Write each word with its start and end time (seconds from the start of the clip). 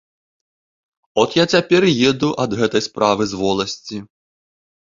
От 1.25 1.35
я 1.39 1.45
цяпер 1.55 1.87
і 1.91 1.93
еду 2.13 2.29
ад 2.47 2.57
гэтай 2.63 2.81
справы 2.89 3.23
з 3.35 3.41
воласці. 3.43 3.97